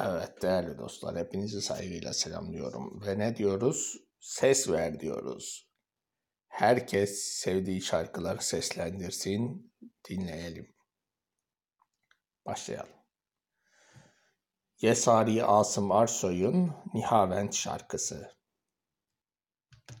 Evet 0.00 0.42
değerli 0.42 0.78
dostlar 0.78 1.16
hepinizi 1.16 1.62
saygıyla 1.62 2.12
selamlıyorum. 2.12 3.02
Ve 3.06 3.18
ne 3.18 3.36
diyoruz? 3.36 3.96
Ses 4.20 4.68
ver 4.68 5.00
diyoruz. 5.00 5.70
Herkes 6.48 7.24
sevdiği 7.24 7.82
şarkıları 7.82 8.42
seslendirsin, 8.42 9.72
dinleyelim. 10.08 10.76
Başlayalım. 12.46 12.94
Yesari 14.80 15.44
Asım 15.44 15.92
Arsoy'un 15.92 16.72
Nihavent 16.94 17.54
şarkısı. 17.54 18.32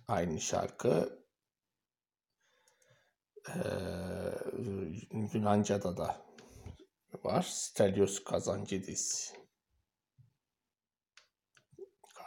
Aynı 0.08 0.40
şarkı 0.40 1.24
ee, 3.48 3.60
Yunanca'da 5.32 5.96
da 5.96 6.26
var. 7.24 7.42
Stelios 7.42 8.24
Kazancidis. 8.24 9.34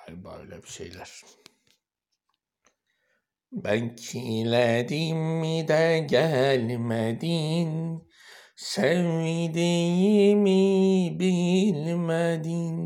Galiba 0.07 0.37
öyle 0.39 0.63
bir 0.63 0.67
şeyler. 0.67 1.21
Ben 3.51 3.95
kiledim 3.95 5.43
de 5.67 6.07
gelmedin, 6.09 8.03
sevdiğimi 8.55 9.59
bilmedin. 11.19 12.77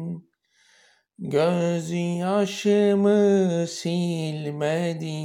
Göz 1.19 1.91
yaşımı 1.91 3.67
silmedin, 3.67 5.17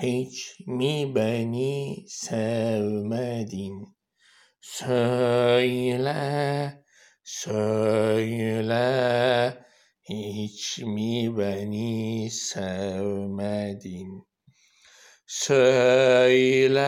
hiç 0.00 0.60
mi 0.66 1.14
beni 1.14 2.04
sevmedin? 2.08 3.96
Söyle, 4.60 6.08
söyle, 7.24 8.78
hiç 10.08 10.78
mi 10.78 11.38
beni 11.38 12.30
sevmedin? 12.30 14.24
Söyle, 15.26 16.78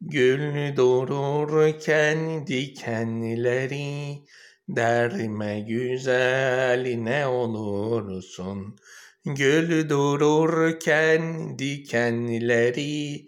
Gül 0.00 0.76
dururken 0.76 2.46
dikenleri 2.46 4.22
derme 4.68 5.60
güzeline 5.60 7.26
olursun. 7.26 8.76
Gül 9.24 9.88
dururken 9.88 11.58
dikenleri 11.58 13.26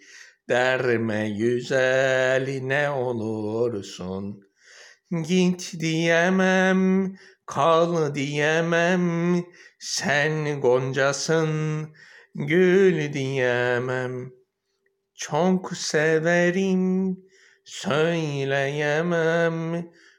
derme 0.48 1.30
güzeline 1.30 2.90
olursun. 2.90 4.42
Git 5.26 5.80
diyemem, 5.80 7.14
kal 7.46 8.14
diyemem, 8.14 9.44
sen 9.78 10.60
goncasın, 10.60 11.88
gül 12.34 13.12
diyemem. 13.12 14.32
Çok 15.14 15.76
severim, 15.76 17.18
söyleyemem. 17.64 18.72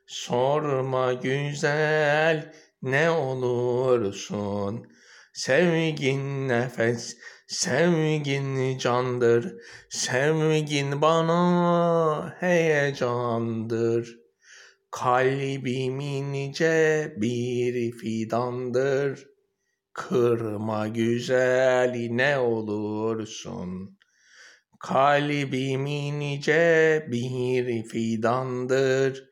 Sorma 0.08 1.14
güzel, 1.14 2.54
ne 2.82 3.10
olursun. 3.10 4.88
Sevgin 5.34 6.48
nefes, 6.48 7.18
sevgin 7.48 8.78
candır. 8.78 9.56
Sevgin 9.90 11.02
bana 11.02 12.36
heyecandır. 12.40 14.20
Kalbim 14.92 16.00
ince 16.00 17.14
bir 17.18 17.92
fidandır. 17.92 19.33
Kırma 19.94 20.88
güzel 20.88 22.08
ne 22.12 22.38
olursun. 22.38 23.98
Kalbim 24.80 25.86
ince 25.86 27.08
bir 27.12 27.84
fidandır. 27.84 29.30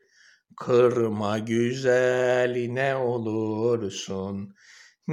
Kırma 0.56 1.38
güzel 1.38 2.66
ne 2.70 2.96
olursun. 2.96 4.54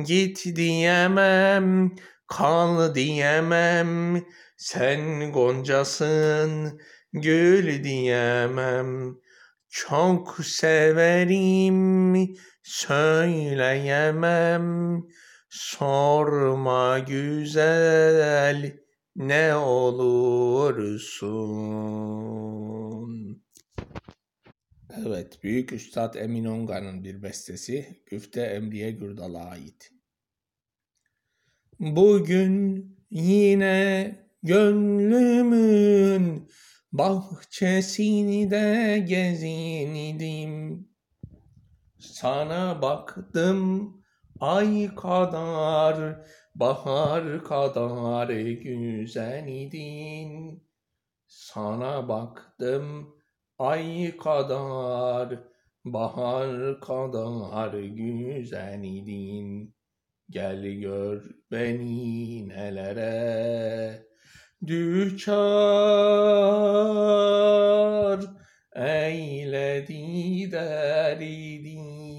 Git 0.05 0.55
diyemem, 0.55 1.95
kal 2.27 2.95
diyemem. 2.95 4.23
Sen 4.57 5.31
goncasın, 5.31 6.81
gül 7.13 7.83
diyemem. 7.83 9.15
Çok 9.69 10.45
severim, 10.45 12.35
söyleyemem. 12.63 13.79
Sorma 15.49 16.99
güzel 16.99 18.79
ne 19.15 19.55
olursun. 19.55 21.39
Evet, 25.05 25.43
Büyük 25.43 25.73
Üstad 25.73 26.13
Emin 26.13 26.45
Onga'nın 26.45 27.03
bir 27.03 27.23
bestesi 27.23 28.03
Güfte 28.05 28.41
Emriye 28.41 28.91
Gürdal'a 28.91 29.45
ait. 29.45 29.91
Bugün 31.79 32.85
yine 33.11 34.15
gönlümün 34.43 35.69
bahçesini 36.91 38.51
de 38.51 39.05
gezindim. 39.07 40.87
Sana 41.99 42.81
baktım 42.81 43.98
Ay 44.41 44.87
kadar, 44.95 46.23
bahar 46.55 47.43
kadar 47.43 48.29
güzel 48.29 49.47
idin. 49.47 50.63
Sana 51.27 52.07
baktım 52.07 53.15
ay 53.57 54.17
kadar, 54.17 55.39
bahar 55.85 56.81
kadar 56.81 57.73
güzel 57.73 58.83
idin. 58.83 59.75
Gel 60.29 60.63
gör 60.63 61.23
beni 61.51 62.47
nelere 62.49 64.05
düçar 64.67 65.39
eyledi 68.75 70.51
deridin. 70.51 72.18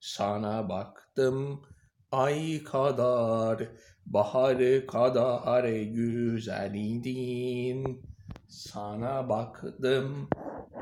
Sana 0.00 0.68
baktım 0.68 1.62
ay 2.12 2.62
kadar, 2.64 3.68
bahar 4.06 4.86
kadar 4.86 5.64
güzel 5.68 6.74
idin. 6.74 8.02
Sana 8.48 9.28
baktım 9.28 10.28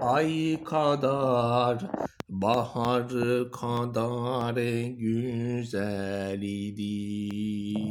Ay 0.01 0.65
kadar, 0.65 1.91
bahar 2.29 3.09
kadar 3.53 4.57
güzel 4.87 6.43
idin. 6.43 7.87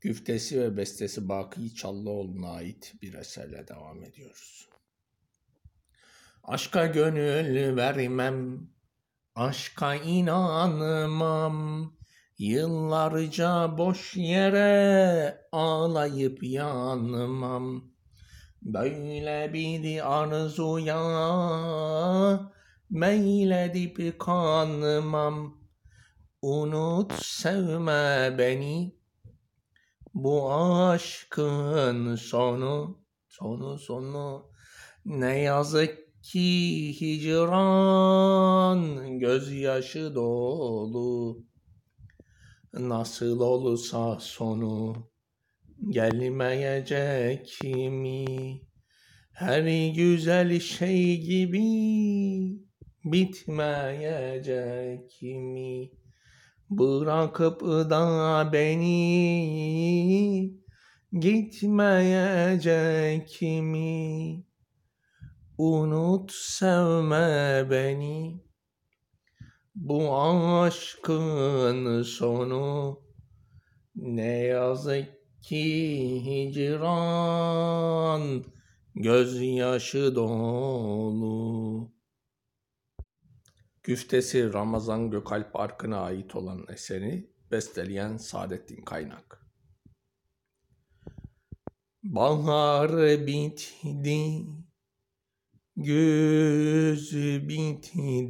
Güftesi 0.00 0.60
ve 0.60 0.76
bestesi 0.76 1.28
Baki 1.28 1.74
Çallıoğlu'na 1.74 2.50
ait 2.50 2.94
bir 3.02 3.14
eserle 3.14 3.68
devam 3.68 4.04
ediyoruz. 4.04 4.68
Aşka 6.48 6.86
gönül 6.86 7.76
vermem, 7.76 8.68
aşka 9.34 9.94
inanmam. 9.94 11.56
Yıllarca 12.38 13.78
boş 13.78 14.16
yere 14.16 15.40
ağlayıp 15.52 16.42
yanmam. 16.42 17.84
Böyle 18.62 19.52
bir 19.52 20.16
arzuya 20.20 21.00
meyledip 22.90 24.20
kanmam. 24.20 25.58
Unut 26.42 27.12
sevme 27.12 28.34
beni, 28.38 28.96
bu 30.14 30.54
aşkın 30.54 32.16
sonu, 32.16 32.98
sonu 33.28 33.78
sonu. 33.78 34.50
Ne 35.04 35.38
yazık 35.38 36.05
ki 36.26 36.92
hicran 37.00 38.80
gözyaşı 39.18 40.14
dolu. 40.14 41.44
Nasıl 42.72 43.40
olsa 43.40 44.18
sonu 44.20 44.96
gelmeyecek 45.88 47.58
mi? 47.90 48.60
Her 49.32 49.92
güzel 49.94 50.60
şey 50.60 51.20
gibi 51.20 51.62
bitmeyecek 53.04 54.02
mi? 55.22 55.90
Bırakıp 56.70 57.60
da 57.60 58.50
beni 58.52 58.96
gitmeyecek 61.12 62.62
mi? 63.42 64.45
Unut 65.58 66.32
sevme 66.32 67.66
beni 67.70 68.44
bu 69.74 70.20
aşkın 70.20 72.02
sonu 72.02 73.00
ne 73.94 74.36
yazık 74.36 75.08
ki 75.42 76.24
hicran 76.24 77.24
gözyaşı 78.94 80.14
dolu. 80.14 81.92
Güftesi 83.82 84.52
Ramazan 84.52 85.10
Gökalp 85.10 85.56
Arkın'a 85.56 86.00
ait 86.00 86.36
olan 86.36 86.64
eseri 86.68 87.30
besteleyen 87.50 88.16
Saadettin 88.16 88.84
Kaynak. 88.84 89.46
Bahar 92.02 93.26
bitti, 93.26 94.46
güz 95.76 97.14
bitti, 97.48 98.28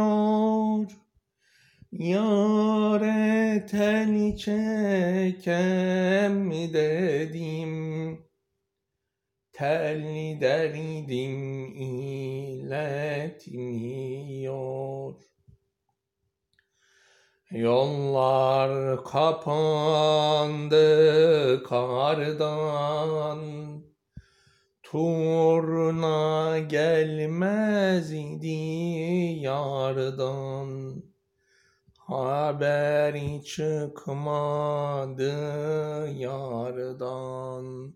Yare 1.92 3.66
tel 3.66 4.38
çekem 4.38 6.52
dedim. 6.52 8.24
Tel 9.54 10.42
derdim 10.42 11.66
iletmiyor. 11.76 13.34
Yollar 17.54 19.04
kapandı 19.04 20.84
kardan. 21.64 23.40
Turna 24.84 26.60
gelmezdi 26.60 28.48
yardan. 29.42 31.04
Haber 31.98 33.42
çıkmadı 33.42 35.34
yardan. 36.12 37.94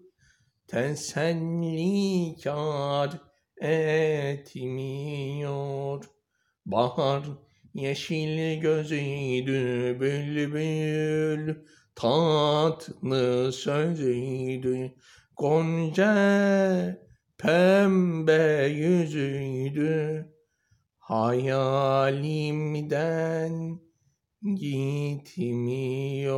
teselli 0.67 2.35
kar 2.43 3.11
etmiyor. 4.31 6.05
Bahar 6.65 7.23
yeşil 7.73 8.61
gözüydü 8.61 9.97
bülbül, 9.99 11.55
tatlı 11.95 13.51
sözüydü. 13.53 14.93
Gonca 15.37 16.15
pembe 17.37 18.67
yüzüydü, 18.67 20.25
hayalimden 20.99 23.88
gitmiyor. 24.43 26.29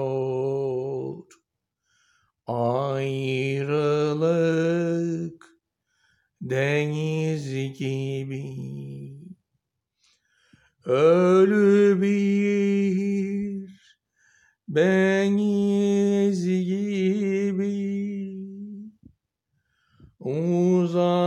Ayrılık 2.48 3.81
deniz 6.41 7.74
gibi. 7.77 8.72
Ölü 10.86 12.01
bir 12.01 13.70
deniz 14.70 16.46
gibi. 16.46 17.81
Uzayan 20.20 21.25